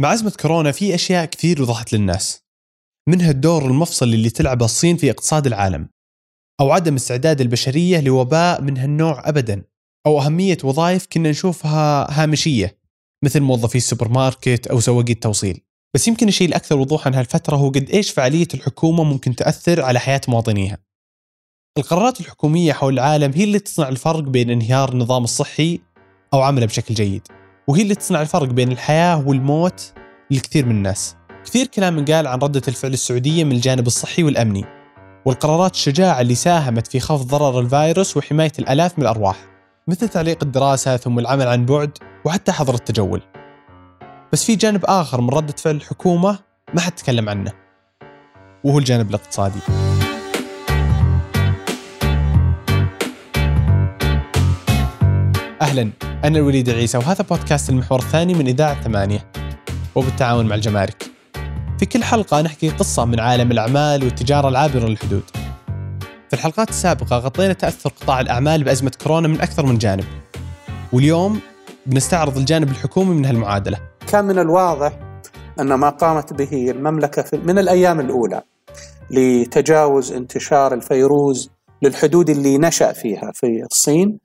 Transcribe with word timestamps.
مع 0.00 0.12
أزمة 0.12 0.32
كورونا 0.40 0.72
في 0.72 0.94
أشياء 0.94 1.24
كثير 1.24 1.62
وضحت 1.62 1.92
للناس 1.92 2.42
منها 3.08 3.30
الدور 3.30 3.66
المفصل 3.66 4.06
اللي 4.06 4.30
تلعبه 4.30 4.64
الصين 4.64 4.96
في 4.96 5.10
اقتصاد 5.10 5.46
العالم 5.46 5.88
أو 6.60 6.70
عدم 6.70 6.94
استعداد 6.94 7.40
البشرية 7.40 8.00
لوباء 8.00 8.62
من 8.62 8.78
هالنوع 8.78 9.28
أبدا 9.28 9.64
أو 10.06 10.20
أهمية 10.20 10.58
وظائف 10.64 11.06
كنا 11.12 11.30
نشوفها 11.30 12.06
هامشية 12.10 12.78
مثل 13.24 13.40
موظفي 13.40 13.78
السوبر 13.78 14.08
ماركت 14.08 14.66
أو 14.66 14.80
سواقي 14.80 15.12
التوصيل. 15.12 15.60
بس 15.94 16.08
يمكن 16.08 16.28
الشيء 16.28 16.48
الأكثر 16.48 16.78
وضوحا 16.78 17.10
هالفترة 17.14 17.56
هو 17.56 17.68
قد 17.68 17.90
إيش 17.90 18.10
فعالية 18.10 18.48
الحكومة 18.54 19.04
ممكن 19.04 19.36
تأثر 19.36 19.82
على 19.82 20.00
حياة 20.00 20.20
مواطنيها. 20.28 20.78
القرارات 21.78 22.20
الحكومية 22.20 22.72
حول 22.72 22.94
العالم 22.94 23.32
هي 23.34 23.44
اللي 23.44 23.58
تصنع 23.58 23.88
الفرق 23.88 24.20
بين 24.20 24.50
انهيار 24.50 24.92
النظام 24.92 25.24
الصحي 25.24 25.80
أو 26.34 26.42
عمله 26.42 26.66
بشكل 26.66 26.94
جيد. 26.94 27.37
وهي 27.68 27.82
اللي 27.82 27.94
تصنع 27.94 28.22
الفرق 28.22 28.48
بين 28.48 28.72
الحياة 28.72 29.28
والموت 29.28 29.92
لكثير 30.30 30.66
من 30.66 30.70
الناس. 30.70 31.16
كثير 31.44 31.66
كلام 31.66 32.04
قال 32.04 32.26
عن 32.26 32.38
ردة 32.38 32.62
الفعل 32.68 32.92
السعودية 32.92 33.44
من 33.44 33.52
الجانب 33.52 33.86
الصحي 33.86 34.22
والأمني 34.22 34.64
والقرارات 35.24 35.74
الشجاعة 35.74 36.20
اللي 36.20 36.34
ساهمت 36.34 36.86
في 36.86 37.00
خفض 37.00 37.26
ضرر 37.26 37.60
الفيروس 37.60 38.16
وحماية 38.16 38.52
الألاف 38.58 38.98
من 38.98 39.04
الأرواح 39.04 39.36
مثل 39.88 40.08
تعليق 40.08 40.38
الدراسة 40.42 40.96
ثم 40.96 41.18
العمل 41.18 41.48
عن 41.48 41.66
بعد 41.66 41.98
وحتى 42.24 42.52
حظر 42.52 42.74
التجول. 42.74 43.22
بس 44.32 44.44
في 44.44 44.56
جانب 44.56 44.84
آخر 44.84 45.20
من 45.20 45.30
ردة 45.30 45.54
فعل 45.58 45.74
الحكومة 45.74 46.38
ما 46.74 46.80
حد 46.80 46.92
تكلم 46.92 47.28
عنه 47.28 47.52
وهو 48.64 48.78
الجانب 48.78 49.08
الاقتصادي. 49.08 49.60
أهلا. 55.62 56.07
أنا 56.24 56.38
الوليد 56.38 56.68
العيسى 56.68 56.98
وهذا 56.98 57.24
بودكاست 57.30 57.70
المحور 57.70 57.98
الثاني 57.98 58.34
من 58.34 58.46
إذاعة 58.46 58.82
ثمانية. 58.82 59.30
وبالتعاون 59.94 60.46
مع 60.46 60.54
الجمارك. 60.54 61.10
في 61.78 61.86
كل 61.86 62.04
حلقة 62.04 62.40
نحكي 62.40 62.68
قصة 62.68 63.04
من 63.04 63.20
عالم 63.20 63.50
الأعمال 63.50 64.04
والتجارة 64.04 64.48
العابرة 64.48 64.86
للحدود. 64.86 65.22
في 66.28 66.34
الحلقات 66.34 66.68
السابقة 66.68 67.18
غطينا 67.18 67.52
تأثر 67.52 67.90
قطاع 68.00 68.20
الأعمال 68.20 68.64
بأزمة 68.64 68.92
كورونا 69.02 69.28
من 69.28 69.40
أكثر 69.40 69.66
من 69.66 69.78
جانب. 69.78 70.04
واليوم 70.92 71.40
بنستعرض 71.86 72.36
الجانب 72.36 72.68
الحكومي 72.68 73.14
من 73.14 73.24
هالمعادلة. 73.24 73.78
كان 74.06 74.24
من 74.24 74.38
الواضح 74.38 74.92
أن 75.60 75.74
ما 75.74 75.88
قامت 75.88 76.32
به 76.32 76.70
المملكة 76.70 77.38
من 77.44 77.58
الأيام 77.58 78.00
الأولى 78.00 78.42
لتجاوز 79.10 80.12
انتشار 80.12 80.74
الفيروز 80.74 81.50
للحدود 81.82 82.30
اللي 82.30 82.58
نشأ 82.58 82.92
فيها 82.92 83.32
في 83.34 83.46
الصين 83.72 84.18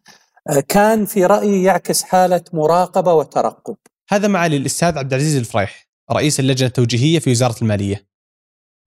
كان 0.67 1.05
في 1.05 1.25
رأيي 1.25 1.63
يعكس 1.63 2.03
حالة 2.03 2.44
مراقبة 2.53 3.13
وترقب. 3.13 3.77
هذا 4.09 4.27
معالي 4.27 4.58
الأستاذ 4.58 4.97
عبد 4.97 5.13
العزيز 5.13 5.35
الفريح 5.35 5.88
رئيس 6.11 6.39
اللجنة 6.39 6.67
التوجيهية 6.67 7.19
في 7.19 7.31
وزارة 7.31 7.55
المالية. 7.61 8.08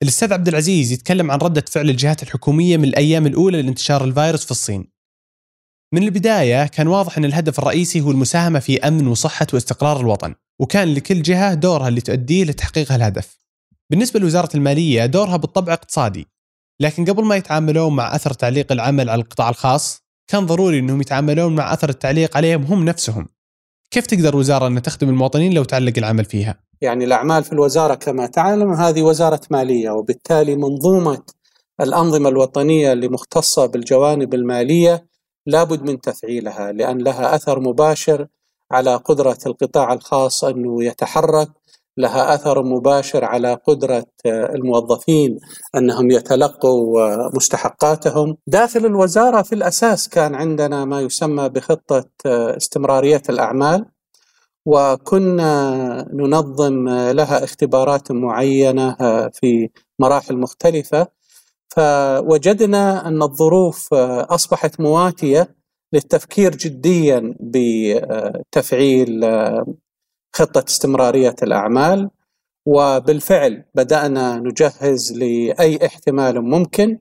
الأستاذ 0.03 0.33
عبد 0.33 0.49
العزيز 0.49 0.93
يتكلم 0.93 1.31
عن 1.31 1.39
ردة 1.39 1.65
فعل 1.69 1.91
الجهات 1.91 2.23
الحكومية 2.23 2.77
من 2.77 2.85
الأيام 2.85 3.27
الأولى 3.27 3.63
لانتشار 3.63 4.05
الفيروس 4.05 4.45
في 4.45 4.51
الصين. 4.51 4.93
من 5.95 6.03
البداية 6.03 6.67
كان 6.67 6.89
واضح 6.89 7.19
أن 7.19 7.25
الهدف 7.25 7.59
الرئيسي 7.59 8.01
هو 8.01 8.11
المساهمة 8.11 8.59
في 8.59 8.89
أمن 8.89 9.07
وصحة 9.07 9.47
واستقرار 9.53 10.01
الوطن 10.01 10.35
وكان 10.61 10.95
لكل 10.95 11.23
جهة 11.23 11.55
دورها 11.55 11.89
اللي 11.89 12.01
تؤديه 12.01 12.45
لتحقيق 12.45 12.93
هالهدف. 12.93 13.39
بالنسبة 13.91 14.21
لوزارة 14.21 14.57
المالية 14.57 15.07
دورها 15.07 15.37
بالطبع 15.37 15.73
اقتصادي 15.73 16.27
لكن 16.81 17.05
قبل 17.05 17.25
ما 17.25 17.37
يتعاملون 17.37 17.97
مع 17.97 18.15
أثر 18.15 18.33
تعليق 18.33 18.73
العمل 18.73 19.11
على 19.11 19.23
القطاع 19.23 19.49
الخاص 19.49 20.06
كان 20.29 20.47
ضروري 20.47 20.79
أنهم 20.79 21.01
يتعاملون 21.01 21.55
مع 21.55 21.73
أثر 21.73 21.89
التعليق 21.89 22.37
عليهم 22.37 22.63
هم 22.63 22.85
نفسهم 22.85 23.29
كيف 23.91 24.07
تقدر 24.07 24.37
وزارة 24.37 24.67
أن 24.67 24.83
تخدم 24.83 25.09
المواطنين 25.09 25.53
لو 25.53 25.65
تعلق 25.65 25.93
العمل 25.99 26.25
فيها؟ 26.25 26.61
يعني 26.81 27.05
الأعمال 27.05 27.45
في 27.45 27.53
الوزارة 27.53 27.95
كما 27.95 28.27
تعلم 28.27 28.73
هذه 28.73 29.03
وزارة 29.03 29.41
مالية 29.51 29.91
وبالتالي 29.91 30.57
منظومة 30.57 31.23
الأنظمة 31.81 32.29
الوطنية 32.29 32.93
اللي 32.93 33.09
مختصة 33.09 33.67
بالجوانب 33.67 34.35
المالية 34.35 35.07
لابد 35.47 35.83
من 35.83 36.01
تفعيلها 36.01 36.73
لأن 36.73 36.99
لها 36.99 37.35
أثر 37.35 37.61
مباشر 37.61 38.27
على 38.71 38.97
قدرة 38.97 39.39
القطاع 39.47 39.93
الخاص 39.93 40.45
أنه 40.45 40.85
يتحرك 40.85 41.49
لها 41.97 42.35
أثر 42.35 42.63
مباشر 42.63 43.25
على 43.25 43.55
قدرة 43.55 44.07
الموظفين 44.27 45.39
أنهم 45.77 46.11
يتلقوا 46.11 47.09
مستحقاتهم. 47.37 48.37
داخل 48.47 48.87
الوزارة 48.87 49.43
في 49.43 49.55
الأساس 49.55 50.09
كان 50.09 50.35
عندنا 50.35 50.85
ما 50.85 51.01
يسمى 51.01 51.49
بخطة 51.49 52.05
استمرارية 52.27 53.23
الأعمال 53.29 53.85
وكنا 54.67 56.09
ننظم 56.13 56.89
لها 56.89 57.45
اختبارات 57.45 58.13
معينة 58.13 58.97
في 59.33 59.69
مراحل 59.99 60.37
مختلفة 60.37 61.07
فوجدنا 61.69 63.09
أن 63.09 63.23
الظروف 63.23 63.95
أصبحت 63.95 64.81
مواتية 64.81 65.57
للتفكير 65.93 66.57
جديا 66.57 67.35
بتفعيل 67.41 69.25
خطة 70.37 70.65
استمرارية 70.69 71.35
الأعمال 71.43 72.11
وبالفعل 72.67 73.65
بدأنا 73.75 74.37
نجهز 74.37 75.13
لأي 75.13 75.87
احتمال 75.87 76.41
ممكن. 76.43 76.99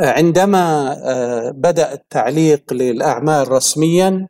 عندما 0.00 0.94
بدأ 1.50 1.92
التعليق 1.92 2.72
للأعمال 2.72 3.52
رسميا 3.52 4.28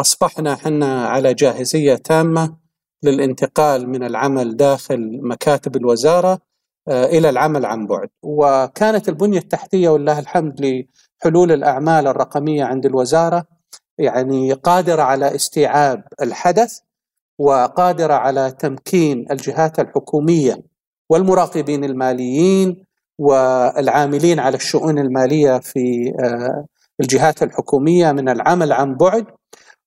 أصبحنا 0.00 0.54
حنا 0.56 1.06
على 1.08 1.34
جاهزية 1.34 1.94
تامة 1.94 2.56
للانتقال 3.02 3.88
من 3.88 4.02
العمل 4.04 4.56
داخل 4.56 5.20
مكاتب 5.22 5.76
الوزارة 5.76 6.38
إلى 6.88 7.28
العمل 7.30 7.66
عن 7.66 7.86
بعد. 7.86 8.08
وكانت 8.22 9.08
البنية 9.08 9.38
التحتية 9.38 9.88
والله 9.88 10.18
الحمد 10.18 10.60
لحلول 11.24 11.52
الأعمال 11.52 12.06
الرقمية 12.06 12.64
عند 12.64 12.86
الوزارة 12.86 13.59
يعني 14.00 14.52
قادرة 14.52 15.02
على 15.02 15.34
استيعاب 15.34 16.04
الحدث 16.22 16.78
وقادرة 17.38 18.14
على 18.14 18.50
تمكين 18.50 19.26
الجهات 19.30 19.78
الحكومية 19.80 20.62
والمراقبين 21.10 21.84
الماليين 21.84 22.86
والعاملين 23.18 24.40
على 24.40 24.56
الشؤون 24.56 24.98
المالية 24.98 25.58
في 25.58 26.12
الجهات 27.00 27.42
الحكومية 27.42 28.12
من 28.12 28.28
العمل 28.28 28.72
عن 28.72 28.96
بعد 28.96 29.26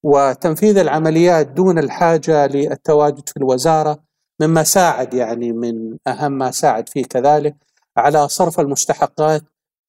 وتنفيذ 0.04 0.78
العمليات 0.78 1.48
دون 1.48 1.80
الحاجة 1.80 2.48
للتواجد 2.48 3.30
في 3.30 3.38
الوزارة 3.38 4.04
مما 4.42 4.64
ساعد 4.64 5.14
يعني 5.14 5.52
من 5.52 5.98
أهم 6.08 6.32
ما 6.32 6.52
ساعد 6.52 6.90
فيه 6.90 7.04
كذلك 7.04 7.56
على 7.98 8.28
صرف 8.28 8.60
المستحقات 8.60 9.42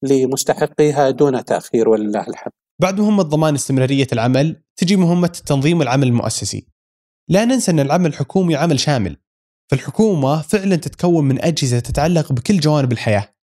لمستحقيها 0.03 1.09
دون 1.09 1.45
تأخير 1.45 1.89
ولله 1.89 2.27
الحمد. 2.27 2.64
بعد 2.79 2.99
مهمة 2.99 3.23
ضمان 3.23 3.55
استمرارية 3.55 4.07
العمل 4.13 4.63
تجي 4.75 4.95
مهمة 4.95 5.31
التنظيم 5.39 5.79
والعمل 5.79 6.07
المؤسسي. 6.07 6.67
لا 7.29 7.45
ننسى 7.45 7.71
أن 7.71 7.79
العمل 7.79 8.05
الحكومي 8.05 8.55
عمل 8.55 8.79
شامل 8.79 9.17
فالحكومة 9.71 10.41
فعلا 10.41 10.75
تتكون 10.75 11.25
من 11.25 11.41
أجهزة 11.41 11.79
تتعلق 11.79 12.33
بكل 12.33 12.59
جوانب 12.59 12.91
الحياة 12.91 13.35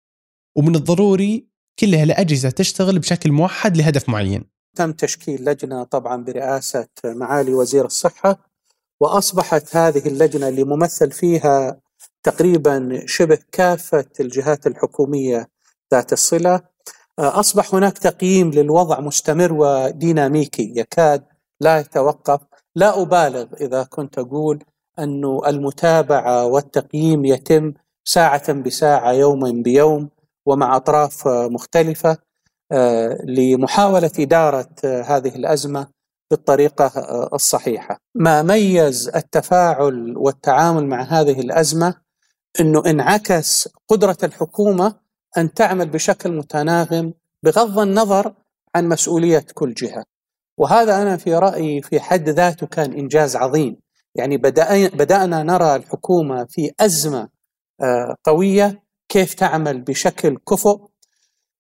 ومن 0.56 0.75
الضروري 0.75 1.48
كلها 1.78 2.03
الأجهزة 2.03 2.50
تشتغل 2.50 2.98
بشكل 2.98 3.32
موحد 3.32 3.76
لهدف 3.76 4.09
معين. 4.09 4.44
تم 4.76 4.93
تشكيل 4.93 5.44
لجنة 5.44 5.84
طبعا 5.84 6.25
برئاسة 6.25 6.88
معالي 7.04 7.54
وزير 7.54 7.87
الصحة 7.87 8.50
وأصبحت 9.00 9.76
هذه 9.76 10.09
اللجنة 10.09 10.49
اللي 10.49 10.64
ممثل 10.64 11.12
فيها 11.12 11.81
تقريبا 12.22 13.03
شبه 13.06 13.38
كافة 13.53 14.09
الجهات 14.20 14.66
الحكومية 14.66 15.49
ذات 15.94 16.12
الصلة 16.12 16.71
أصبح 17.18 17.74
هناك 17.74 17.98
تقييم 17.98 18.50
للوضع 18.50 19.00
مستمر 19.00 19.52
وديناميكي 19.52 20.72
يكاد 20.76 21.24
لا 21.60 21.78
يتوقف. 21.78 22.40
لا 22.76 23.02
أبالغ 23.02 23.46
إذا 23.60 23.82
كنت 23.82 24.18
أقول 24.18 24.64
أن 24.98 25.40
المتابعة 25.46 26.46
والتقييم 26.46 27.25
يتم 27.25 27.72
ساعة 28.04 28.52
بساعة 28.52 29.12
يوما 29.12 29.50
بيوم 29.50 30.10
ومع 30.46 30.76
أطراف 30.76 31.28
مختلفة. 31.28 32.16
لمحاولة 33.25 34.10
إدارة 34.19 34.69
هذه 34.84 35.37
الأزمة 35.37 35.87
بالطريقة 36.31 36.92
الصحيحة. 37.34 37.98
ما 38.14 38.42
ميز 38.42 39.08
التفاعل 39.08 40.14
والتعامل 40.16 40.87
مع 40.87 41.02
هذه 41.02 41.40
الأزمة؟ 41.40 41.94
أنه 42.60 42.82
انعكس 42.87 43.69
قدرة 43.88 44.16
الحكومة 44.22 45.01
أن 45.38 45.55
تعمل 45.55 45.88
بشكل 45.88 46.32
متناغم 46.32 47.12
بغض 47.43 47.79
النظر 47.79 48.34
عن 48.75 48.88
مسؤولية 48.88 49.46
كل 49.55 49.75
جهة. 49.75 50.05
وهذا 50.58 51.02
أنا 51.02 51.17
في 51.17 51.34
رأيي 51.34 51.82
في 51.82 52.00
حد 52.00 52.29
ذاته 52.29 52.67
كان 52.67 52.93
إنجاز 52.93 53.37
عظيم. 53.37 53.76
يعني 54.14 54.37
بدأنا 54.88 55.43
نرى 55.43 55.76
الحكومة 55.76 56.44
في 56.50 56.70
أزمة 56.81 57.29
قوية 58.25 58.82
كيف 59.08 59.34
تعمل 59.34 59.81
بشكل 59.81 60.38
كفؤ 60.49 60.87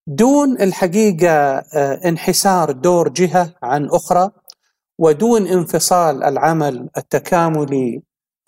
دون 0.06 0.60
الحقيقة 0.62 1.58
انحسار 2.08 2.70
دور 2.72 3.08
جهة 3.08 3.54
عن 3.62 3.88
أخرى 3.92 4.30
ودون 4.98 5.46
انفصال 5.46 6.22
العمل 6.24 6.88
التكاملي 6.96 8.02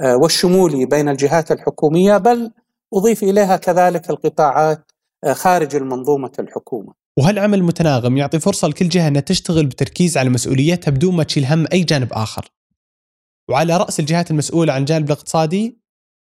والشمولي 0.05 0.87
بين 0.87 1.09
الجهات 1.09 1.53
الحكومية 1.53 2.17
بل 2.17 2.51
أضيف 2.95 3.23
إليها 3.23 3.57
كذلك 3.57 4.11
القطاعات 4.11 4.93
خارج 5.33 5.77
المنظومة 5.77 6.33
الحكومة. 6.39 6.93
وهالعمل 7.19 7.59
المتناغم 7.59 8.17
يعطي 8.17 8.41
فرصة 8.41 8.69
لكل 8.69 8.89
جهة 8.89 9.09
أنها 9.09 9.21
تشتغل 9.21 9.67
بتركيز 9.67 10.17
على 10.17 10.31
مسؤوليتها 10.31 10.91
بدون 10.91 11.17
ما 11.17 11.23
تشيل 11.23 11.47
هم 11.47 11.67
أي 11.73 11.83
جانب 11.85 12.13
آخر. 12.13 12.51
وعلى 13.51 13.77
رأس 13.77 14.01
الجهات 14.01 14.31
المسؤولة 14.31 14.73
عن 14.73 14.81
الجانب 14.81 15.07
الاقتصادي 15.07 15.79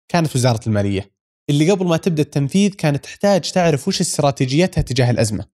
كانت 0.08 0.36
وزارة 0.36 0.60
المالية 0.66 1.10
اللي 1.50 1.70
قبل 1.70 1.86
ما 1.86 1.96
تبدأ 1.96 2.22
التنفيذ 2.22 2.70
كانت 2.70 3.04
تحتاج 3.04 3.50
تعرف 3.52 3.88
وش 3.88 4.00
استراتيجيتها 4.00 4.82
تجاه 4.82 5.10
الأزمة. 5.10 5.44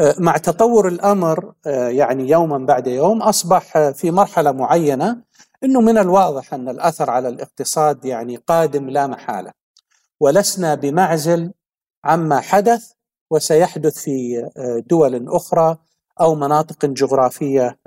أه، 0.00 0.14
مع 0.18 0.36
تطور 0.36 0.88
الأمر 0.88 1.52
أه، 1.66 1.88
يعني 1.88 2.28
يوما 2.30 2.58
بعد 2.58 2.86
يوم 2.86 3.22
أصبح 3.22 3.90
في 3.90 4.10
مرحلة 4.10 4.52
معينة 4.52 5.22
إنه 5.64 5.80
من 5.80 5.98
الواضح 5.98 6.54
أن 6.54 6.68
الأثر 6.68 7.10
على 7.10 7.28
الاقتصاد 7.28 8.04
يعني 8.04 8.36
قادم 8.36 8.90
لا 8.90 9.06
محالة. 9.06 9.52
ولسنا 10.20 10.74
بمعزل 10.74 11.52
عما 12.06 12.40
حدث 12.40 12.90
وسيحدث 13.30 13.98
في 13.98 14.38
أه، 14.56 14.82
دول 14.90 15.28
أخرى 15.28 15.76
أو 16.20 16.34
مناطق 16.34 16.86
جغرافية 16.86 17.78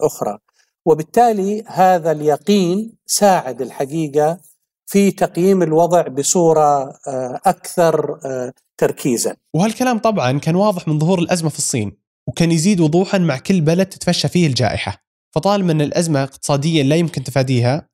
أخرى. 0.00 0.38
وبالتالي 0.86 1.64
هذا 1.66 2.12
اليقين 2.12 2.92
ساعد 3.06 3.62
الحقيقة 3.62 4.38
في 4.86 5.10
تقييم 5.10 5.62
الوضع 5.62 6.02
بصورة 6.02 6.82
آه، 7.08 7.40
أكثر 7.46 8.20
آه، 8.24 8.52
تركيزا. 8.78 9.36
وهالكلام 9.54 9.98
طبعا 9.98 10.38
كان 10.38 10.54
واضح 10.54 10.88
من 10.88 10.98
ظهور 10.98 11.18
الأزمة 11.18 11.50
في 11.50 11.58
الصين، 11.58 11.96
وكان 12.28 12.52
يزيد 12.52 12.80
وضوحا 12.80 13.18
مع 13.18 13.38
كل 13.38 13.60
بلد 13.60 13.86
تتفشى 13.86 14.28
فيه 14.28 14.46
الجائحة، 14.46 15.04
فطالما 15.34 15.72
ان 15.72 15.80
الأزمة 15.80 16.22
اقتصاديا 16.22 16.82
لا 16.82 16.96
يمكن 16.96 17.24
تفاديها، 17.24 17.88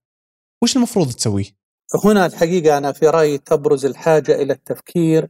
وش 0.63 0.77
المفروض 0.77 1.13
تسويه؟ 1.13 1.45
هنا 2.05 2.27
الحقيقة 2.27 2.79
أنا 2.79 2.93
في 2.93 3.07
رأيي 3.07 3.39
تبرز 3.39 3.85
الحاجة 3.85 4.43
إلى 4.43 4.53
التفكير 4.53 5.29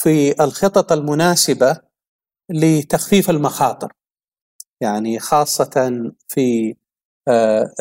في 0.00 0.44
الخطط 0.44 0.92
المناسبة 0.92 1.80
لتخفيف 2.50 3.30
المخاطر. 3.30 3.92
يعني 4.80 5.18
خاصة 5.18 6.12
في 6.28 6.76
آه، 7.28 7.74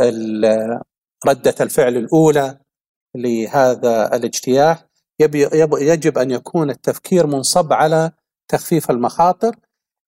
ردة 1.27 1.55
الفعل 1.61 1.97
الأولى 1.97 2.59
لهذا 3.15 4.15
الاجتياح 4.15 4.85
يجب 5.73 6.17
أن 6.17 6.31
يكون 6.31 6.69
التفكير 6.69 7.27
منصب 7.27 7.73
على 7.73 8.11
تخفيف 8.47 8.91
المخاطر 8.91 9.55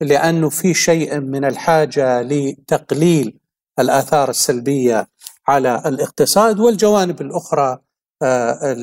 لأنه 0.01 0.50
في 0.50 0.73
شيء 0.73 1.19
من 1.19 1.45
الحاجة 1.45 2.21
لتقليل 2.21 3.39
الآثار 3.79 4.29
السلبية 4.29 5.07
على 5.47 5.83
الاقتصاد 5.85 6.59
والجوانب 6.59 7.21
الأخرى 7.21 7.79
آه، 8.23 8.75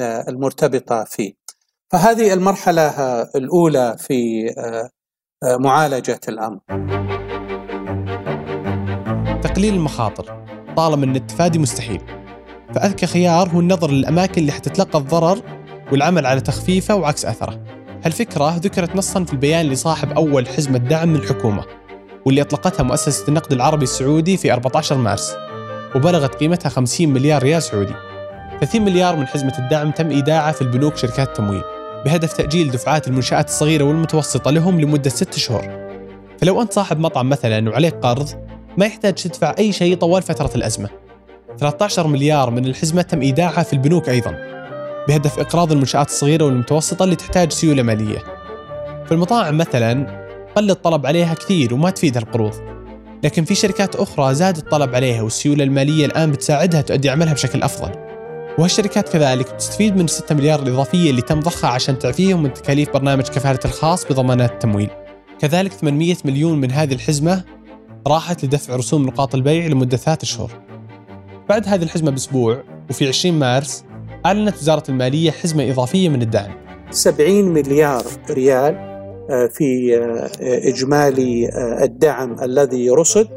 آه، 0.00 0.28
المرتبطة 0.28 1.04
فيه 1.04 1.41
فهذه 1.92 2.32
المرحلة 2.32 2.88
الأولى 3.22 3.96
في 3.98 4.44
معالجة 5.44 6.20
الأمر. 6.28 6.58
تقليل 9.42 9.74
المخاطر. 9.74 10.44
طالما 10.76 11.04
أن 11.04 11.16
التفادي 11.16 11.58
مستحيل. 11.58 12.00
فأذكى 12.74 13.06
خيار 13.06 13.48
هو 13.48 13.60
النظر 13.60 13.90
للأماكن 13.90 14.40
اللي 14.40 14.52
حتتلقى 14.52 14.98
الضرر 14.98 15.38
والعمل 15.92 16.26
على 16.26 16.40
تخفيفه 16.40 16.94
وعكس 16.94 17.24
أثره. 17.24 17.60
هالفكرة 18.04 18.56
ذكرت 18.56 18.96
نصا 18.96 19.24
في 19.24 19.32
البيان 19.32 19.66
لصاحب 19.66 20.12
أول 20.12 20.48
حزمة 20.48 20.78
دعم 20.78 21.08
من 21.08 21.16
الحكومة 21.16 21.64
واللي 22.26 22.42
أطلقتها 22.42 22.82
مؤسسة 22.82 23.28
النقد 23.28 23.52
العربي 23.52 23.84
السعودي 23.84 24.36
في 24.36 24.52
14 24.52 24.96
مارس 24.96 25.34
وبلغت 25.96 26.34
قيمتها 26.34 26.68
50 26.68 27.08
مليار 27.08 27.42
ريال 27.42 27.62
سعودي. 27.62 27.94
30 28.60 28.82
مليار 28.82 29.16
من 29.16 29.26
حزمة 29.26 29.58
الدعم 29.58 29.90
تم 29.90 30.10
إيداعها 30.10 30.52
في 30.52 30.62
البنوك 30.62 30.96
شركات 30.96 31.28
التمويل. 31.28 31.62
بهدف 32.04 32.32
تأجيل 32.32 32.70
دفعات 32.70 33.08
المنشآت 33.08 33.48
الصغيرة 33.48 33.84
والمتوسطة 33.84 34.50
لهم 34.50 34.80
لمدة 34.80 35.10
ست 35.10 35.34
شهور. 35.34 35.92
فلو 36.40 36.62
أنت 36.62 36.72
صاحب 36.72 36.98
مطعم 37.00 37.28
مثلا 37.28 37.70
وعليك 37.70 37.94
قرض 37.94 38.28
ما 38.78 38.86
يحتاج 38.86 39.14
تدفع 39.14 39.54
أي 39.58 39.72
شيء 39.72 39.96
طوال 39.96 40.22
فترة 40.22 40.50
الأزمة. 40.56 40.88
13 41.58 42.06
مليار 42.06 42.50
من 42.50 42.66
الحزمة 42.66 43.02
تم 43.02 43.20
إيداعها 43.20 43.62
في 43.62 43.72
البنوك 43.72 44.08
أيضا 44.08 44.36
بهدف 45.08 45.38
إقراض 45.38 45.72
المنشآت 45.72 46.08
الصغيرة 46.08 46.44
والمتوسطة 46.44 47.04
اللي 47.04 47.16
تحتاج 47.16 47.52
سيولة 47.52 47.82
مالية. 47.82 48.18
في 49.06 49.12
المطاعم 49.12 49.58
مثلا 49.58 50.22
قل 50.56 50.70
الطلب 50.70 51.06
عليها 51.06 51.34
كثير 51.34 51.74
وما 51.74 51.90
تفيدها 51.90 52.22
القروض 52.22 52.54
لكن 53.24 53.44
في 53.44 53.54
شركات 53.54 53.96
أخرى 53.96 54.34
زاد 54.34 54.56
الطلب 54.56 54.94
عليها 54.94 55.22
والسيولة 55.22 55.64
المالية 55.64 56.06
الآن 56.06 56.30
بتساعدها 56.30 56.80
تؤدي 56.80 57.10
عملها 57.10 57.32
بشكل 57.32 57.62
أفضل. 57.62 58.01
وهالشركات 58.58 59.08
كذلك 59.08 59.54
بتستفيد 59.54 59.96
من 59.96 60.06
6 60.06 60.34
مليار 60.34 60.62
الإضافية 60.62 61.10
اللي 61.10 61.22
تم 61.22 61.40
ضخها 61.40 61.70
عشان 61.70 61.98
تعفيهم 61.98 62.42
من 62.42 62.54
تكاليف 62.54 62.90
برنامج 62.90 63.22
كفالة 63.22 63.58
الخاص 63.64 64.04
بضمانات 64.04 64.50
التمويل. 64.50 64.90
كذلك 65.38 65.72
800 65.72 66.16
مليون 66.24 66.60
من 66.60 66.70
هذه 66.70 66.94
الحزمة 66.94 67.44
راحت 68.06 68.44
لدفع 68.44 68.76
رسوم 68.76 69.06
نقاط 69.06 69.34
البيع 69.34 69.66
لمدة 69.66 69.96
ثلاثة 69.96 70.24
شهور. 70.24 70.50
بعد 71.48 71.68
هذه 71.68 71.82
الحزمة 71.82 72.10
بأسبوع 72.10 72.62
وفي 72.90 73.08
20 73.08 73.38
مارس 73.38 73.84
أعلنت 74.26 74.56
وزارة 74.56 74.82
المالية 74.88 75.30
حزمة 75.30 75.70
إضافية 75.70 76.08
من 76.08 76.22
الدعم. 76.22 76.50
70 76.90 77.44
مليار 77.44 78.04
ريال 78.30 78.92
آه، 79.30 79.46
في 79.46 79.96
آه، 79.96 80.30
إجمالي 80.68 81.48
آه، 81.48 81.84
الدعم 81.84 82.42
الذي 82.42 82.90
رصد 82.90 83.28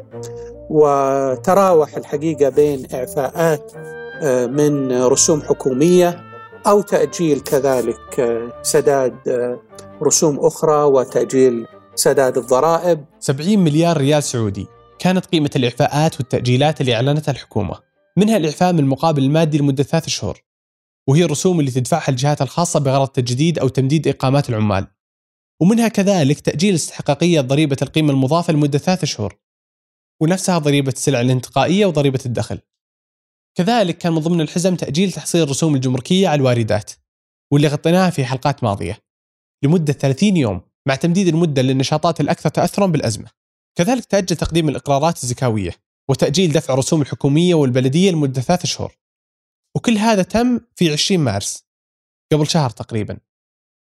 وتراوح 0.70 1.96
الحقيقة 1.96 2.48
بين 2.48 2.86
إعفاءات 2.94 3.72
من 4.46 4.92
رسوم 4.92 5.42
حكومية 5.42 6.22
أو 6.66 6.80
تأجيل 6.82 7.40
كذلك 7.40 8.40
سداد 8.62 9.16
رسوم 10.02 10.38
أخرى 10.40 10.82
وتأجيل 10.82 11.66
سداد 11.94 12.38
الضرائب. 12.38 13.04
70 13.20 13.58
مليار 13.58 13.96
ريال 13.96 14.22
سعودي 14.22 14.66
كانت 14.98 15.26
قيمة 15.26 15.50
الإعفاءات 15.56 16.16
والتأجيلات 16.20 16.80
اللي 16.80 16.94
أعلنتها 16.94 17.32
الحكومة. 17.32 17.78
منها 18.16 18.36
الإعفاء 18.36 18.72
من 18.72 18.78
المقابل 18.78 19.22
المادي 19.22 19.58
لمدة 19.58 19.82
ثلاث 19.82 20.08
شهور 20.08 20.42
وهي 21.08 21.24
الرسوم 21.24 21.60
اللي 21.60 21.70
تدفعها 21.70 22.08
الجهات 22.08 22.42
الخاصة 22.42 22.80
بغرض 22.80 23.08
تجديد 23.08 23.58
أو 23.58 23.68
تمديد 23.68 24.08
إقامات 24.08 24.48
العمال. 24.48 24.86
ومنها 25.60 25.88
كذلك 25.88 26.40
تأجيل 26.40 26.74
استحقاقية 26.74 27.40
ضريبة 27.40 27.76
القيمة 27.82 28.12
المضافة 28.12 28.52
لمدة 28.52 28.78
ثلاث 28.78 29.04
شهور 29.04 29.36
ونفسها 30.20 30.58
ضريبة 30.58 30.92
السلع 30.92 31.20
الانتقائية 31.20 31.86
وضريبة 31.86 32.20
الدخل. 32.26 32.58
كذلك 33.58 33.98
كان 33.98 34.12
من 34.12 34.18
ضمن 34.18 34.40
الحزم 34.40 34.76
تأجيل 34.76 35.12
تحصيل 35.12 35.42
الرسوم 35.42 35.74
الجمركية 35.74 36.28
على 36.28 36.38
الواردات 36.38 36.92
واللي 37.52 37.68
غطيناها 37.68 38.10
في 38.10 38.24
حلقات 38.24 38.64
ماضية. 38.64 38.98
لمدة 39.64 39.92
30 39.92 40.36
يوم 40.36 40.60
مع 40.88 40.94
تمديد 40.94 41.28
المدة 41.28 41.62
للنشاطات 41.62 42.20
الأكثر 42.20 42.48
تأثرا 42.48 42.86
بالأزمة. 42.86 43.30
كذلك 43.78 44.04
تأجل 44.04 44.36
تقديم 44.36 44.68
الإقرارات 44.68 45.22
الزكاوية 45.22 45.70
وتأجيل 46.10 46.52
دفع 46.52 46.74
الرسوم 46.74 47.02
الحكومية 47.02 47.54
والبلدية 47.54 48.10
لمدة 48.10 48.40
ثلاث 48.40 48.66
شهور 48.66 48.96
وكل 49.76 49.98
هذا 49.98 50.22
تم 50.22 50.60
في 50.74 50.92
20 50.92 51.20
مارس 51.20 51.66
قبل 52.32 52.46
شهر 52.46 52.70
تقريبا. 52.70 53.18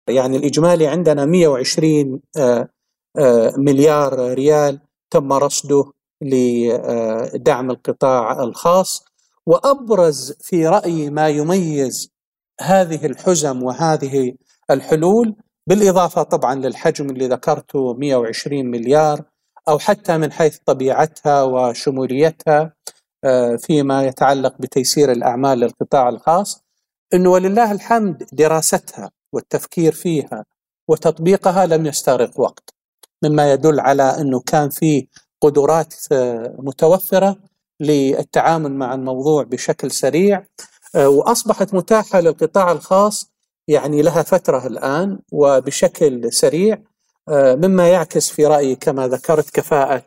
يعني 0.10 0.38
الإجمالي 0.38 0.88
عندنا 0.88 1.26
120 1.26 2.22
آه، 2.38 2.70
آه، 3.20 3.54
مليار 3.58 4.34
ريال 4.34 4.80
تم 5.14 5.34
رصده 5.34 5.92
لدعم 6.22 7.72
القطاع 7.72 8.44
الخاص 8.44 9.07
وأبرز 9.48 10.32
في 10.42 10.68
رأيي 10.68 11.10
ما 11.10 11.30
يميز 11.30 12.12
هذه 12.62 13.06
الحزم 13.06 13.64
وهذه 13.64 14.34
الحلول 14.72 15.36
بالإضافة 15.68 16.24
طبعا 16.24 16.56
للحجم 16.56 17.10
اللي 17.10 17.28
ذكرته 17.28 17.94
120 17.94 18.66
مليار 18.66 19.24
أو 19.68 19.80
حتى 19.80 20.18
من 20.18 20.32
حيث 20.32 20.58
طبيعتها 20.66 21.44
وشموليتها 21.44 22.74
آه، 23.24 23.56
فيما 23.56 24.06
يتعلق 24.06 24.56
بتيسير 24.60 25.12
الأعمال 25.12 25.60
للقطاع 25.60 26.10
الخاص 26.10 26.64
أنه 27.14 27.30
ولله 27.30 27.72
الحمد 27.72 28.28
دراستها 28.32 29.12
والتفكير 29.34 29.92
فيها 29.94 30.46
وتطبيقها 30.88 31.66
لم 31.66 31.86
يستغرق 31.86 32.40
وقت 32.40 32.70
مما 33.24 33.52
يدل 33.52 33.80
على 33.80 34.04
أنه 34.04 34.40
كان 34.40 34.70
في 34.70 35.08
قدرات 35.42 35.94
آه، 36.12 36.56
متوفرة 36.60 37.38
للتعامل 37.80 38.74
مع 38.74 38.94
الموضوع 38.94 39.44
بشكل 39.44 39.92
سريع 39.92 40.44
آه، 40.96 41.10
وأصبحت 41.10 41.74
متاحة 41.74 42.20
للقطاع 42.20 42.72
الخاص 42.72 43.32
يعني 43.68 44.02
لها 44.02 44.24
فترة 44.24 44.68
الآن 44.68 45.20
وبشكل 45.32 46.34
سريع 46.34 46.82
آه، 47.30 47.56
مما 47.56 47.90
يعكس 47.90 48.30
في 48.30 48.46
رأيي 48.46 48.76
كما 48.76 49.08
ذكرت 49.08 49.50
كفاءة 49.50 50.04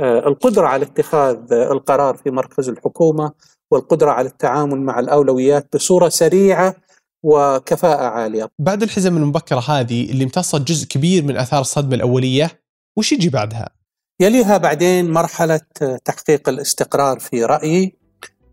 آه، 0.00 0.28
القدرة 0.28 0.66
على 0.66 0.84
اتخاذ 0.84 1.52
القرار 1.52 2.16
في 2.16 2.30
مركز 2.30 2.68
الحكومة 2.68 3.32
والقدرة 3.70 4.10
على 4.10 4.28
التعامل 4.28 4.80
مع 4.80 4.98
الأولويات 4.98 5.76
بصورة 5.76 6.08
سريعة 6.08 6.74
وكفاءة 7.22 8.04
عالية 8.04 8.48
بعد 8.58 8.82
الحزم 8.82 9.16
المبكرة 9.16 9.60
هذه 9.60 10.10
اللي 10.10 10.24
امتصت 10.24 10.60
جزء 10.60 10.86
كبير 10.86 11.24
من 11.24 11.36
أثار 11.36 11.60
الصدمة 11.60 11.94
الأولية 11.94 12.62
وش 12.96 13.12
يجي 13.12 13.28
بعدها؟ 13.28 13.81
يليها 14.20 14.56
بعدين 14.56 15.10
مرحلة 15.10 15.60
تحقيق 16.04 16.48
الاستقرار 16.48 17.18
في 17.18 17.44
رأيي 17.44 17.96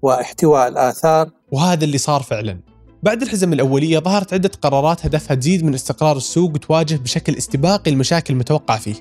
واحتواء 0.02 0.68
الآثار 0.68 1.30
وهذا 1.52 1.84
اللي 1.86 1.98
صار 1.98 2.22
فعلا. 2.22 2.60
بعد 3.04 3.22
الحزم 3.22 3.54
الأولية 3.54 4.00
ظهرت 4.00 4.34
عدة 4.34 4.52
قرارات 4.62 5.06
هدفها 5.06 5.36
تزيد 5.36 5.64
من 5.64 5.74
استقرار 5.74 6.18
السوق 6.18 6.54
وتواجه 6.54 6.96
بشكل 6.96 7.36
استباقي 7.36 7.92
المشاكل 7.92 8.34
المتوقع 8.34 8.78
فيه. 8.78 8.96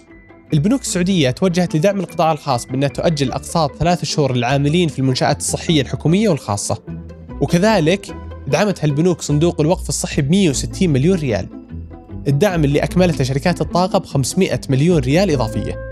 البنوك 0.52 0.80
السعودية 0.80 1.30
توجهت 1.30 1.76
لدعم 1.76 2.00
القطاع 2.00 2.32
الخاص 2.32 2.66
بأنها 2.66 2.88
تؤجل 2.88 3.32
أقساط 3.32 3.76
ثلاث 3.76 4.04
شهور 4.04 4.36
للعاملين 4.36 4.88
في 4.88 4.98
المنشآت 4.98 5.38
الصحية 5.38 5.82
الحكومية 5.82 6.28
والخاصة. 6.28 6.82
وكذلك 7.40 8.16
دعمت 8.46 8.84
هالبنوك 8.84 9.20
صندوق 9.20 9.60
الوقف 9.60 9.88
الصحي 9.88 10.22
ب 10.22 10.30
160 10.30 10.90
مليون 10.90 11.18
ريال. 11.18 11.48
الدعم 12.28 12.64
اللي 12.64 12.78
أكملته 12.78 13.24
شركات 13.24 13.60
الطاقة 13.60 13.98
ب 13.98 14.04
500 14.04 14.60
مليون 14.68 14.98
ريال 14.98 15.30
إضافية. 15.30 15.87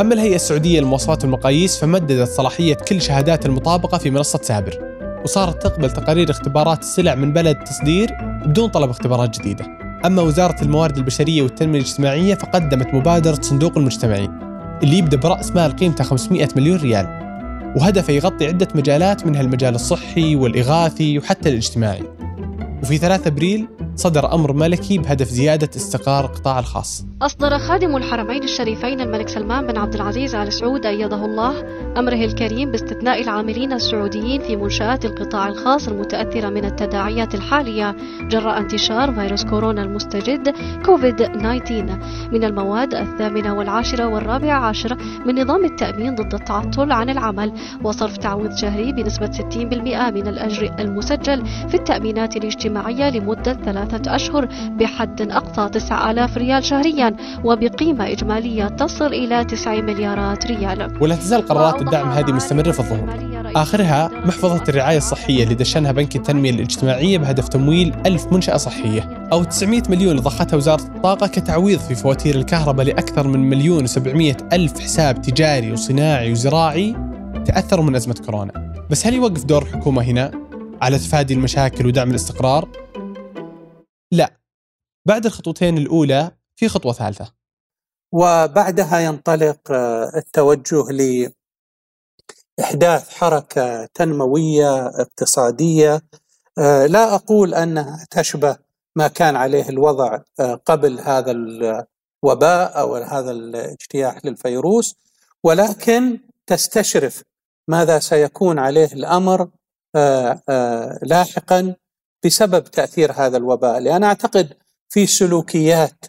أما 0.00 0.14
الهيئة 0.14 0.34
السعودية 0.34 0.80
للمواصفات 0.80 1.24
والمقاييس 1.24 1.78
فمددت 1.78 2.28
صلاحية 2.28 2.74
كل 2.74 3.02
شهادات 3.02 3.46
المطابقة 3.46 3.98
في 3.98 4.10
منصة 4.10 4.40
سابر. 4.42 4.78
وصارت 5.24 5.62
تقبل 5.62 5.90
تقارير 5.90 6.30
اختبارات 6.30 6.80
السلع 6.80 7.14
من 7.14 7.32
بلد 7.32 7.64
تصدير 7.64 8.10
بدون 8.46 8.68
طلب 8.68 8.90
اختبارات 8.90 9.38
جديدة. 9.38 9.66
أما 10.04 10.22
وزارة 10.22 10.62
الموارد 10.62 10.96
البشرية 10.96 11.42
والتنمية 11.42 11.78
الاجتماعية 11.78 12.34
فقدمت 12.34 12.94
مبادرة 12.94 13.40
صندوق 13.42 13.78
المجتمعي 13.78 14.28
اللي 14.82 14.98
يبدأ 14.98 15.16
برأس 15.16 15.50
مال 15.50 15.76
قيمته 15.76 16.04
500 16.04 16.48
مليون 16.56 16.78
ريال. 16.78 17.06
وهدفه 17.76 18.12
يغطي 18.12 18.46
عدة 18.46 18.68
مجالات 18.74 19.26
منها 19.26 19.40
المجال 19.40 19.74
الصحي 19.74 20.36
والإغاثي 20.36 21.18
وحتى 21.18 21.48
الاجتماعي. 21.48 22.04
وفي 22.82 22.98
3 22.98 23.28
أبريل 23.28 23.68
صدر 23.98 24.34
أمر 24.34 24.52
ملكي 24.52 24.98
بهدف 24.98 25.28
زيادة 25.28 25.70
استقرار 25.76 26.24
القطاع 26.24 26.58
الخاص. 26.58 27.04
أصدر 27.22 27.58
خادم 27.58 27.96
الحرمين 27.96 28.44
الشريفين 28.44 29.00
الملك 29.00 29.28
سلمان 29.28 29.66
بن 29.66 29.78
عبد 29.78 29.94
العزيز 29.94 30.34
آل 30.34 30.52
سعود 30.52 30.86
أيده 30.86 31.24
الله 31.24 31.64
أمره 31.96 32.24
الكريم 32.24 32.70
باستثناء 32.70 33.22
العاملين 33.22 33.72
السعوديين 33.72 34.40
في 34.40 34.56
منشآت 34.56 35.04
القطاع 35.04 35.48
الخاص 35.48 35.88
المتأثرة 35.88 36.48
من 36.48 36.64
التداعيات 36.64 37.34
الحالية 37.34 37.96
جراء 38.20 38.58
انتشار 38.58 39.14
فيروس 39.14 39.44
كورونا 39.44 39.82
المستجد 39.82 40.54
كوفيد 40.86 41.16
19 41.16 41.98
من 42.32 42.44
المواد 42.44 42.94
الثامنة 42.94 43.54
والعاشرة 43.54 44.06
والرابعة 44.06 44.58
عشر 44.58 44.96
من 45.26 45.42
نظام 45.42 45.64
التأمين 45.64 46.14
ضد 46.14 46.34
التعطل 46.34 46.92
عن 46.92 47.10
العمل 47.10 47.52
وصرف 47.84 48.16
تعويض 48.16 48.56
شهري 48.56 48.92
بنسبة 48.92 49.30
60% 49.30 49.56
من 50.14 50.26
الأجر 50.26 50.74
المسجل 50.78 51.46
في 51.68 51.74
التأمينات 51.74 52.36
الاجتماعية 52.36 53.10
لمدة 53.10 53.52
ثلاثة 53.88 54.14
أشهر 54.16 54.48
بحد 54.70 55.20
أقصى 55.20 55.68
9000 55.68 56.36
ريال 56.36 56.64
شهريا 56.64 57.16
وبقيمة 57.44 58.12
إجمالية 58.12 58.68
تصل 58.68 59.06
إلى 59.06 59.44
9 59.44 59.80
مليارات 59.80 60.46
ريال. 60.46 60.98
ولا 61.00 61.16
تزال 61.16 61.46
قرارات 61.46 61.82
الدعم 61.82 62.08
هذه 62.08 62.32
مستمرة 62.32 62.70
في 62.70 62.80
الظهور 62.80 63.28
آخرها 63.56 64.10
محفظة 64.26 64.62
الرعاية 64.68 64.98
الصحية 64.98 65.44
اللي 65.44 65.54
دشنها 65.54 65.92
بنك 65.92 66.16
التنمية 66.16 66.50
الاجتماعية 66.50 67.18
بهدف 67.18 67.48
تمويل 67.48 67.94
ألف 68.06 68.32
منشأة 68.32 68.56
صحية 68.56 69.28
أو 69.32 69.44
900 69.44 69.82
مليون 69.88 70.16
ضختها 70.16 70.56
وزارة 70.56 70.82
الطاقة 70.82 71.26
كتعويض 71.26 71.78
في 71.78 71.94
فواتير 71.94 72.34
الكهرباء 72.34 72.86
لأكثر 72.86 73.28
من 73.28 73.40
مليون 73.40 73.86
و700 73.86 74.36
ألف 74.52 74.80
حساب 74.80 75.22
تجاري 75.22 75.72
وصناعي 75.72 76.32
وزراعي 76.32 76.96
تأثروا 77.46 77.84
من 77.84 77.96
أزمة 77.96 78.14
كورونا. 78.26 78.72
بس 78.90 79.06
هل 79.06 79.14
يوقف 79.14 79.44
دور 79.44 79.62
الحكومة 79.62 80.02
هنا 80.02 80.30
على 80.82 80.98
تفادي 80.98 81.34
المشاكل 81.34 81.86
ودعم 81.86 82.10
الاستقرار؟ 82.10 82.68
لا. 84.12 84.36
بعد 85.06 85.26
الخطوتين 85.26 85.78
الأولى 85.78 86.30
في 86.56 86.68
خطوة 86.68 86.92
ثالثة. 86.92 87.34
وبعدها 88.12 88.98
ينطلق 89.00 89.72
التوجه 90.16 90.84
لإحداث 92.58 93.10
حركة 93.10 93.86
تنموية 93.86 94.86
اقتصادية. 94.86 96.02
لا 96.86 97.14
أقول 97.14 97.54
أنها 97.54 98.06
تشبه 98.10 98.56
ما 98.96 99.08
كان 99.08 99.36
عليه 99.36 99.68
الوضع 99.68 100.18
قبل 100.66 101.00
هذا 101.00 101.30
الوباء 101.30 102.80
أو 102.80 102.94
هذا 102.96 103.30
الاجتياح 103.30 104.24
للفيروس 104.24 104.96
ولكن 105.44 106.20
تستشرف 106.46 107.22
ماذا 107.68 107.98
سيكون 107.98 108.58
عليه 108.58 108.92
الأمر 108.92 109.48
لاحقا. 111.02 111.74
بسبب 112.24 112.64
تأثير 112.64 113.12
هذا 113.12 113.36
الوباء 113.36 113.78
لأن 113.78 114.04
أعتقد 114.04 114.56
في 114.88 115.06
سلوكيات 115.06 116.04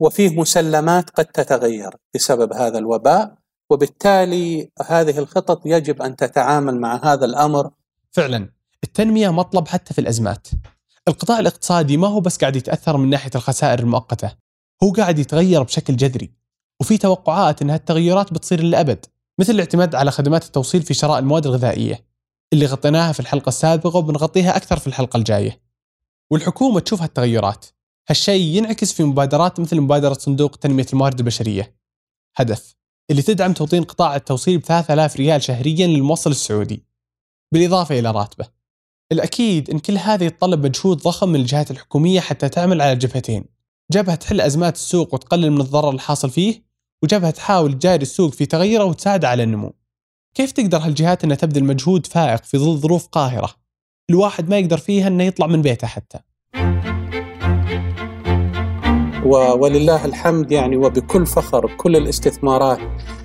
وفيه 0.00 0.40
مسلمات 0.40 1.10
قد 1.10 1.24
تتغير 1.24 1.90
بسبب 2.14 2.52
هذا 2.52 2.78
الوباء 2.78 3.34
وبالتالي 3.70 4.70
هذه 4.86 5.18
الخطط 5.18 5.62
يجب 5.66 6.02
أن 6.02 6.16
تتعامل 6.16 6.80
مع 6.80 7.00
هذا 7.04 7.24
الأمر. 7.24 7.70
فعلا. 8.12 8.50
التنمية 8.84 9.30
مطلب 9.30 9.68
حتى 9.68 9.94
في 9.94 10.00
الأزمات. 10.00 10.48
القطاع 11.08 11.38
الاقتصادي 11.38 11.96
ما 11.96 12.08
هو 12.08 12.20
بس 12.20 12.38
قاعد 12.38 12.56
يتأثر 12.56 12.96
من 12.96 13.10
ناحية 13.10 13.30
الخسائر 13.34 13.78
المؤقتة 13.78 14.32
هو 14.82 14.92
قاعد 14.92 15.18
يتغير 15.18 15.62
بشكل 15.62 15.96
جذري. 15.96 16.32
وفي 16.80 16.98
توقعات 16.98 17.62
إن 17.62 17.70
هالتغيرات 17.70 18.32
بتصير 18.32 18.60
للأبد 18.60 19.06
مثل 19.38 19.52
الاعتماد 19.52 19.94
على 19.94 20.10
خدمات 20.10 20.44
التوصيل 20.44 20.82
في 20.82 20.94
شراء 20.94 21.18
المواد 21.18 21.46
الغذائية. 21.46 22.07
اللي 22.52 22.66
غطيناها 22.66 23.12
في 23.12 23.20
الحلقة 23.20 23.48
السابقة 23.48 23.96
وبنغطيها 23.96 24.56
أكثر 24.56 24.78
في 24.78 24.86
الحلقة 24.86 25.16
الجاية. 25.16 25.60
والحكومة 26.32 26.80
تشوف 26.80 27.02
هالتغيرات 27.02 27.66
هالشيء 28.08 28.56
ينعكس 28.56 28.92
في 28.92 29.04
مبادرات 29.04 29.60
مثل 29.60 29.80
مبادرة 29.80 30.12
صندوق 30.12 30.56
تنمية 30.56 30.86
الموارد 30.92 31.18
البشرية. 31.18 31.76
هدف 32.36 32.76
اللي 33.10 33.22
تدعم 33.22 33.52
توطين 33.52 33.84
قطاع 33.84 34.16
التوصيل 34.16 34.58
ب 34.58 34.62
3000 34.62 35.16
ريال 35.16 35.42
شهريا 35.42 35.86
للموصل 35.86 36.30
السعودي. 36.30 36.84
بالإضافة 37.52 37.98
إلى 37.98 38.10
راتبه. 38.10 38.48
الأكيد 39.12 39.70
أن 39.70 39.78
كل 39.78 39.98
هذا 39.98 40.24
يتطلب 40.24 40.66
مجهود 40.66 40.98
ضخم 40.98 41.28
من 41.28 41.40
الجهات 41.40 41.70
الحكومية 41.70 42.20
حتى 42.20 42.48
تعمل 42.48 42.82
على 42.82 42.96
جبهتين. 42.96 43.44
جبهة 43.92 44.14
تحل 44.14 44.40
أزمات 44.40 44.74
السوق 44.74 45.14
وتقلل 45.14 45.50
من 45.50 45.60
الضرر 45.60 45.90
الحاصل 45.90 46.30
فيه 46.30 46.64
وجبهة 47.02 47.30
تحاول 47.30 47.78
تجاري 47.78 48.02
السوق 48.02 48.32
في 48.32 48.46
تغيره 48.46 48.84
وتساعده 48.84 49.28
على 49.28 49.42
النمو. 49.42 49.77
كيف 50.38 50.52
تقدر 50.52 50.78
هالجهات 50.78 51.24
أنها 51.24 51.36
تبذل 51.36 51.64
مجهود 51.64 52.06
فائق 52.06 52.44
في 52.44 52.58
ظل 52.58 52.76
ظروف 52.76 53.06
قاهرة؟ 53.06 53.50
الواحد 54.10 54.48
ما 54.48 54.58
يقدر 54.58 54.78
فيها 54.78 55.08
أنه 55.08 55.24
يطلع 55.24 55.46
من 55.46 55.62
بيته 55.62 55.86
حتى. 55.86 56.18
ولله 59.24 60.04
الحمد 60.04 60.52
يعني 60.52 60.76
وبكل 60.76 61.26
فخر 61.26 61.76
كل 61.76 61.96
الاستثمارات 61.96 62.78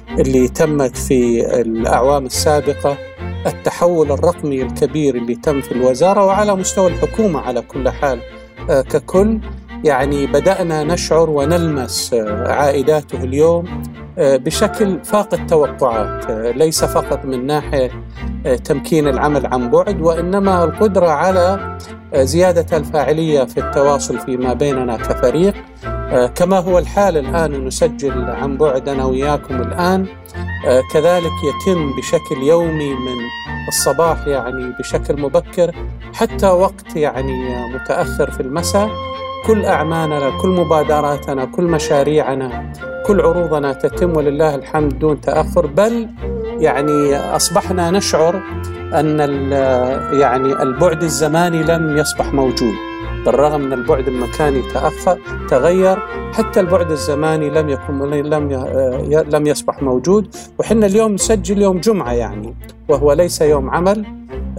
اللي 0.10 0.48
تمت 0.48 0.98
في 0.98 1.46
الأعوام 1.62 2.25
السابقة 2.25 2.98
التحول 3.46 4.12
الرقمي 4.12 4.62
الكبير 4.62 5.15
اللي 5.15 5.36
تم 5.36 5.62
في 5.62 5.72
الوزارة 5.72 6.25
وعلى 6.25 6.55
مستوى 6.55 6.88
الحكومة 6.88 7.39
على 7.39 7.62
كل 7.62 7.89
حال 7.89 8.22
آه، 8.70 8.82
ككل. 8.82 9.39
يعني 9.84 10.28
بدأنا 10.28 10.84
نشعر 10.84 11.30
ونلمس 11.30 12.13
آه، 12.13 12.52
عائداته 12.54 13.24
اليوم 13.24 13.84
آه، 14.18 14.38
بشكل 14.38 15.00
فاق 15.04 15.34
التوقعات 15.34 16.32
ليس 16.56 16.86
فقط 16.86 17.25
من 17.25 17.46
ناحية 17.46 17.92
تمكين 18.63 19.08
العمل 19.08 19.46
عن 19.46 19.70
بعد 19.70 20.02
وإنما 20.02 20.63
القدرة 20.63 21.10
على 21.10 21.78
زيادة 22.16 22.78
الفاعلية 22.78 23.44
في 23.44 23.58
التواصل 23.58 24.20
فيما 24.20 24.54
بيننا 24.54 24.98
كفريق. 24.98 25.54
آه، 25.86 26.28
كما 26.28 26.60
هو 26.60 26.80
الحال 26.80 27.18
الآن 27.18 27.66
نسجل 27.66 28.30
عن 28.30 28.58
بعد 28.58 28.90
أنا 28.90 29.06
وياكم 29.06 29.62
الآن. 29.62 30.06
آه، 30.06 30.23
كذلك 30.93 31.32
يتم 31.43 31.96
بشكل 31.98 32.43
يومي 32.43 32.93
من 32.93 33.17
الصباح 33.67 34.27
يعني 34.27 34.74
بشكل 34.79 35.22
مبكر 35.22 35.72
حتى 36.13 36.48
وقت 36.48 36.96
يعني 36.96 37.65
متأخر 37.74 38.32
في 38.32 38.39
المساء. 38.39 38.89
كل 39.46 39.65
أعمالنا 39.65 40.41
كل 40.41 40.50
مبادراتنا 40.50 41.46
كل 41.46 41.63
مشاريعنا 41.63 42.74
كل 43.05 43.22
عروضنا 43.22 43.74
تتم 43.74 44.17
ولله 44.17 44.55
الحمد 44.55 45.00
دون 45.00 45.22
تأخر. 45.22 45.65
بل 45.65 46.10
يعني 46.60 47.15
أصبحنا 47.15 47.91
نشعر 47.91 48.41
أن 48.93 49.20
يعني 50.13 50.63
البعد 50.63 51.03
الزماني 51.03 51.63
لم 51.63 51.98
يصبح 51.98 52.34
موجود. 52.34 52.93
بالرغم 53.25 53.62
من 53.62 53.74
البعد 53.74 54.08
المكاني 54.08 54.62
تأخر 54.74 55.20
تغير 55.50 56.00
حتى 56.34 56.60
البعد 56.60 56.92
الزماني 56.92 57.50
لم 57.50 57.70
يكن 57.70 58.00
لم 58.00 58.51
لم 59.30 59.48
يصبح 59.48 59.82
موجود. 59.82 60.36
وحنا 60.60 60.86
اليوم 60.86 61.13
نسجل 61.13 61.62
يوم 61.62 61.80
جمعة 61.80 62.13
يعني 62.13 62.56
وهو 62.89 63.13
ليس 63.13 63.42
يوم 63.42 63.70
عمل 63.70 64.06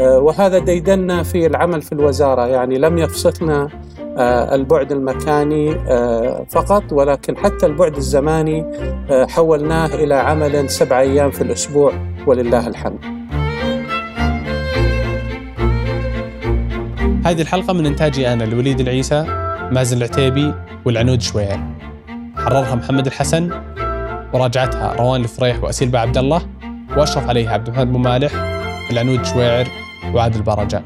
آه، 0.01 0.19
وهذا 0.19 0.59
ديدنا 0.59 1.23
في 1.23 1.47
العمل 1.47 1.83
في 1.83 1.93
الوزارة 1.93 2.47
يعني 2.47 2.79
لم 2.79 2.99
يفصلنا 2.99 3.69
آه، 4.17 4.55
البعد 4.55 4.93
المكاني 4.93 5.73
آه، 5.73 6.47
فقط 6.51 6.93
ولكن 6.93 7.37
حتى 7.37 7.67
البعد 7.67 7.97
الزماني 7.97 8.65
حولناه 9.11 9.87
إلى 9.87 10.15
عمل 10.15 10.71
سبع 10.71 11.01
أيام 11.01 11.31
في 11.31 11.43
الأسبوع 11.43 11.93
ولله 12.27 12.67
الحمد. 12.67 13.14
هذه 17.25 17.43
الحلقة 17.43 17.73
من 17.73 17.87
إنتاجي 17.87 18.33
أنا 18.33 18.45
الوليد 18.45 18.81
العيسى 18.81 19.23
مازن 19.73 19.97
العتيبي 19.97 20.55
والعنود 20.85 21.23
شويعر 21.23 21.61
حررها 22.37 22.75
محمد 22.75 23.07
الحسن 23.07 23.51
وراجعتها 24.33 24.93
روان 24.93 25.21
الفريح 25.21 25.63
وأسيل 25.63 25.97
عبد 25.97 26.19
الله 26.19 26.43
وأشرف 26.97 27.29
عليها 27.29 27.53
عبد 27.53 27.69
الرحمن 27.69 28.03
مالح 28.03 28.33
العنود 28.91 29.25
شويعر 29.25 29.69
وعادل 30.15 30.43
برجة 30.43 30.83